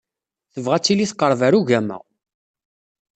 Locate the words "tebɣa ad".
0.53-0.83